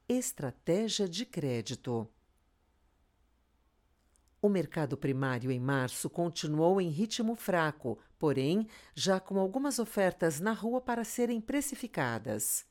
Estratégia 0.08 1.10
de 1.10 1.26
crédito. 1.26 2.08
O 4.40 4.50
mercado 4.50 4.96
primário 4.96 5.52
em 5.52 5.60
março 5.60 6.10
continuou 6.10 6.80
em 6.80 6.90
ritmo 6.90 7.36
fraco, 7.36 7.98
porém 8.20 8.68
já 8.94 9.20
com 9.20 9.40
algumas 9.40 9.80
ofertas 9.80 10.40
na 10.40 10.54
rua 10.54 10.80
para 10.80 11.04
serem 11.04 11.42
precificadas. 11.42 12.64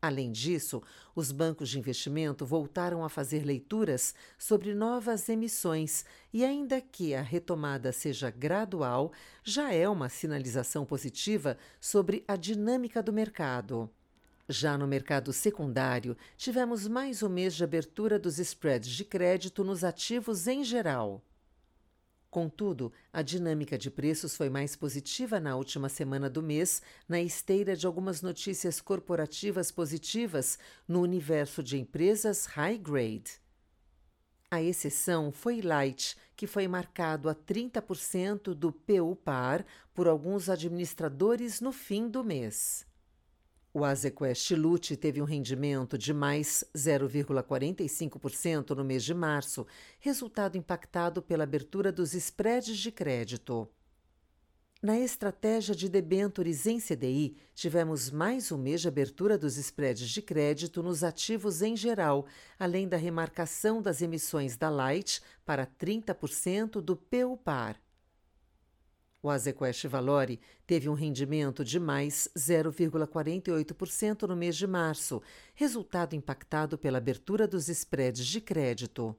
Além 0.00 0.32
disso, 0.32 0.82
os 1.14 1.30
bancos 1.30 1.68
de 1.68 1.78
investimento 1.78 2.46
voltaram 2.46 3.04
a 3.04 3.08
fazer 3.10 3.44
leituras 3.44 4.14
sobre 4.38 4.72
novas 4.72 5.28
emissões 5.28 6.06
e, 6.32 6.42
ainda 6.42 6.80
que 6.80 7.12
a 7.12 7.20
retomada 7.20 7.92
seja 7.92 8.30
gradual, 8.30 9.12
já 9.44 9.74
é 9.74 9.86
uma 9.88 10.08
sinalização 10.08 10.86
positiva 10.86 11.58
sobre 11.78 12.24
a 12.26 12.36
dinâmica 12.36 13.02
do 13.02 13.12
mercado. 13.12 13.90
Já 14.52 14.76
no 14.76 14.84
mercado 14.84 15.32
secundário, 15.32 16.16
tivemos 16.36 16.88
mais 16.88 17.22
um 17.22 17.28
mês 17.28 17.54
de 17.54 17.62
abertura 17.62 18.18
dos 18.18 18.40
spreads 18.40 18.90
de 18.90 19.04
crédito 19.04 19.62
nos 19.62 19.84
ativos 19.84 20.48
em 20.48 20.64
geral. 20.64 21.22
Contudo, 22.28 22.92
a 23.12 23.22
dinâmica 23.22 23.78
de 23.78 23.92
preços 23.92 24.36
foi 24.36 24.50
mais 24.50 24.74
positiva 24.74 25.38
na 25.38 25.54
última 25.54 25.88
semana 25.88 26.28
do 26.28 26.42
mês, 26.42 26.82
na 27.08 27.20
esteira 27.20 27.76
de 27.76 27.86
algumas 27.86 28.22
notícias 28.22 28.80
corporativas 28.80 29.70
positivas 29.70 30.58
no 30.88 31.00
universo 31.00 31.62
de 31.62 31.78
empresas 31.78 32.46
high 32.46 32.76
grade. 32.76 33.40
A 34.50 34.60
exceção 34.60 35.30
foi 35.30 35.60
Light, 35.60 36.16
que 36.34 36.48
foi 36.48 36.66
marcado 36.66 37.28
a 37.28 37.36
30% 37.36 38.52
do 38.52 38.72
PU 38.72 39.14
par 39.14 39.64
por 39.94 40.08
alguns 40.08 40.48
administradores 40.48 41.60
no 41.60 41.70
fim 41.70 42.08
do 42.08 42.24
mês. 42.24 42.89
O 43.72 43.84
Azequest 43.84 44.50
Lute 44.50 44.96
teve 44.96 45.22
um 45.22 45.24
rendimento 45.24 45.96
de 45.96 46.12
mais 46.12 46.64
0,45% 46.76 48.70
no 48.70 48.84
mês 48.84 49.04
de 49.04 49.14
março, 49.14 49.64
resultado 50.00 50.58
impactado 50.58 51.22
pela 51.22 51.44
abertura 51.44 51.92
dos 51.92 52.12
spreads 52.12 52.76
de 52.76 52.90
crédito. 52.90 53.68
Na 54.82 54.98
estratégia 54.98 55.72
de 55.72 55.88
debêntures 55.88 56.66
em 56.66 56.80
CDI, 56.80 57.36
tivemos 57.54 58.10
mais 58.10 58.50
um 58.50 58.58
mês 58.58 58.80
de 58.80 58.88
abertura 58.88 59.38
dos 59.38 59.56
spreads 59.56 60.08
de 60.08 60.20
crédito 60.20 60.82
nos 60.82 61.04
ativos 61.04 61.62
em 61.62 61.76
geral, 61.76 62.26
além 62.58 62.88
da 62.88 62.96
remarcação 62.96 63.80
das 63.80 64.02
emissões 64.02 64.56
da 64.56 64.68
Light 64.68 65.22
para 65.44 65.64
30% 65.64 66.80
do 66.80 66.96
PU 66.96 67.36
par. 67.36 67.80
O 69.22 69.28
Azequest 69.28 69.84
Valore 69.86 70.40
teve 70.66 70.88
um 70.88 70.94
rendimento 70.94 71.62
de 71.62 71.78
mais 71.78 72.28
0,48% 72.36 74.22
no 74.22 74.34
mês 74.34 74.56
de 74.56 74.66
março, 74.66 75.20
resultado 75.54 76.14
impactado 76.14 76.78
pela 76.78 76.98
abertura 76.98 77.46
dos 77.46 77.68
spreads 77.68 78.24
de 78.24 78.40
crédito. 78.40 79.14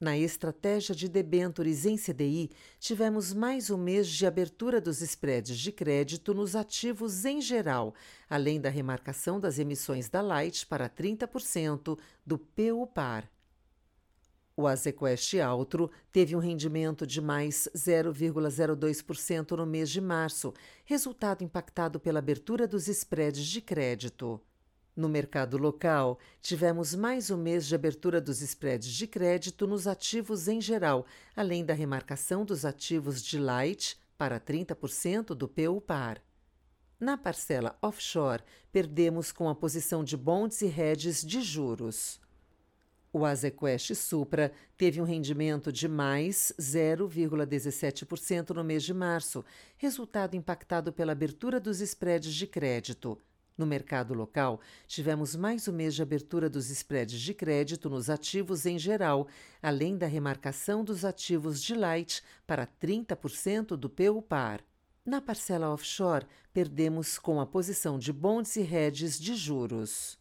Na 0.00 0.16
estratégia 0.16 0.94
de 0.94 1.08
debêntures 1.08 1.84
em 1.84 1.96
CDI, 1.96 2.50
tivemos 2.78 3.32
mais 3.32 3.68
um 3.68 3.76
mês 3.76 4.06
de 4.06 4.24
abertura 4.24 4.80
dos 4.80 5.02
spreads 5.02 5.58
de 5.58 5.72
crédito 5.72 6.32
nos 6.32 6.54
ativos 6.54 7.24
em 7.24 7.40
geral, 7.40 7.92
além 8.30 8.60
da 8.60 8.70
remarcação 8.70 9.40
das 9.40 9.58
emissões 9.58 10.08
da 10.08 10.20
Light 10.20 10.64
para 10.64 10.88
30% 10.88 11.98
do 12.24 12.38
PU 12.38 12.86
par. 12.86 13.28
O 14.58 14.66
Azequest 14.66 15.34
Altro 15.34 15.88
teve 16.10 16.34
um 16.34 16.40
rendimento 16.40 17.06
de 17.06 17.20
mais 17.20 17.68
0,02% 17.76 19.52
no 19.52 19.64
mês 19.64 19.88
de 19.88 20.00
março, 20.00 20.52
resultado 20.84 21.44
impactado 21.44 22.00
pela 22.00 22.18
abertura 22.18 22.66
dos 22.66 22.88
spreads 22.88 23.46
de 23.46 23.60
crédito. 23.60 24.40
No 24.96 25.08
mercado 25.08 25.56
local, 25.56 26.18
tivemos 26.42 26.92
mais 26.92 27.30
um 27.30 27.36
mês 27.36 27.68
de 27.68 27.76
abertura 27.76 28.20
dos 28.20 28.42
spreads 28.42 28.88
de 28.88 29.06
crédito 29.06 29.64
nos 29.64 29.86
ativos 29.86 30.48
em 30.48 30.60
geral, 30.60 31.06
além 31.36 31.64
da 31.64 31.72
remarcação 31.72 32.44
dos 32.44 32.64
ativos 32.64 33.22
de 33.22 33.38
Light 33.38 33.96
para 34.18 34.40
30% 34.40 35.36
do 35.36 35.46
PU 35.46 35.80
par. 35.80 36.20
Na 36.98 37.16
parcela 37.16 37.78
offshore, 37.80 38.42
perdemos 38.72 39.30
com 39.30 39.48
a 39.48 39.54
posição 39.54 40.02
de 40.02 40.16
bonds 40.16 40.62
e 40.62 40.66
hedges 40.66 41.24
de 41.24 41.42
juros. 41.42 42.20
O 43.12 43.24
Azequest 43.24 43.94
Supra 43.94 44.52
teve 44.76 45.00
um 45.00 45.04
rendimento 45.04 45.72
de 45.72 45.88
mais 45.88 46.52
0,17% 46.60 48.50
no 48.50 48.62
mês 48.62 48.82
de 48.82 48.92
março, 48.92 49.42
resultado 49.78 50.36
impactado 50.36 50.92
pela 50.92 51.12
abertura 51.12 51.58
dos 51.58 51.80
spreads 51.80 52.34
de 52.34 52.46
crédito. 52.46 53.18
No 53.56 53.66
mercado 53.66 54.12
local, 54.14 54.60
tivemos 54.86 55.34
mais 55.34 55.66
um 55.66 55.72
mês 55.72 55.94
de 55.94 56.02
abertura 56.02 56.50
dos 56.50 56.70
spreads 56.70 57.18
de 57.18 57.32
crédito 57.32 57.88
nos 57.88 58.10
ativos 58.10 58.66
em 58.66 58.78
geral, 58.78 59.26
além 59.62 59.96
da 59.96 60.06
remarcação 60.06 60.84
dos 60.84 61.04
ativos 61.04 61.62
de 61.62 61.74
Light 61.74 62.22
para 62.46 62.66
30% 62.66 63.68
do 63.68 63.88
PU 63.88 64.22
par. 64.22 64.62
Na 65.04 65.22
parcela 65.22 65.72
offshore, 65.72 66.26
perdemos 66.52 67.18
com 67.18 67.40
a 67.40 67.46
posição 67.46 67.98
de 67.98 68.12
bonds 68.12 68.54
e 68.56 68.60
hedges 68.60 69.18
de 69.18 69.34
juros. 69.34 70.17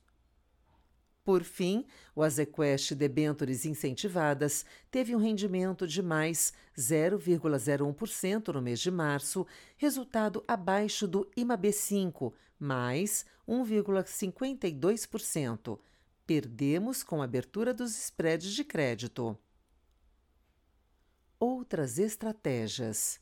Por 1.28 1.44
fim, 1.44 1.86
o 2.16 2.24
Azequest 2.24 2.94
Debentures 2.94 3.66
Incentivadas 3.66 4.66
teve 4.90 5.14
um 5.14 5.20
rendimento 5.20 5.86
de 5.86 6.02
mais 6.02 6.54
0,01% 6.78 8.54
no 8.54 8.62
mês 8.62 8.80
de 8.80 8.90
março, 8.90 9.46
resultado 9.76 10.42
abaixo 10.48 11.06
do 11.06 11.30
IMAB5, 11.38 12.32
mais 12.58 13.26
1,52%. 13.46 15.78
Perdemos 16.26 17.04
com 17.04 17.22
a 17.22 17.26
abertura 17.26 17.74
dos 17.74 17.92
spreads 18.06 18.54
de 18.54 18.64
crédito. 18.64 19.38
Outras 21.38 22.00
estratégias. 22.00 23.20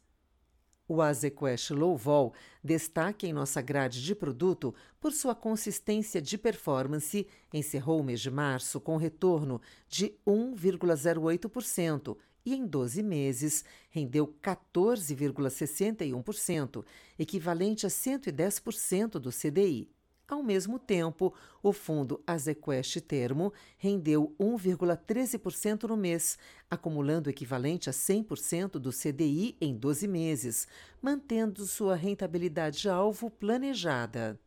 O 0.87 1.01
Azequest 1.01 1.71
Low 1.71 1.97
Vol 1.97 2.31
destaque 2.63 3.25
em 3.25 3.33
nossa 3.33 3.59
grade 3.61 4.03
de 4.03 4.13
produto 4.13 4.71
por 4.99 5.11
sua 5.11 5.33
consistência 5.33 6.21
de 6.21 6.37
performance, 6.37 7.25
encerrou 7.51 7.99
o 7.99 8.03
mês 8.03 8.21
de 8.21 8.29
março 8.29 8.79
com 8.79 8.97
retorno 8.97 9.59
de 9.89 10.13
1,08% 10.27 12.15
e 12.45 12.53
em 12.53 12.67
12 12.67 13.01
meses 13.01 13.65
rendeu 13.89 14.31
14,61%, 14.43 16.85
equivalente 17.17 17.87
a 17.87 17.89
110% 17.89 19.13
do 19.13 19.31
CDI. 19.31 19.89
Ao 20.27 20.41
mesmo 20.41 20.79
tempo, 20.79 21.33
o 21.61 21.71
fundo 21.71 22.19
Azequest 22.25 22.99
Termo 23.01 23.53
rendeu 23.77 24.35
1,13% 24.39 25.83
no 25.83 25.95
mês, 25.95 26.37
acumulando 26.69 27.27
o 27.27 27.29
equivalente 27.29 27.91
a 27.91 27.93
100% 27.93 28.79
do 28.79 28.91
CDI 28.91 29.55
em 29.61 29.75
12 29.77 30.07
meses, 30.07 30.67
mantendo 30.99 31.65
sua 31.65 31.95
rentabilidade 31.95 32.89
alvo 32.89 33.29
planejada. 33.29 34.39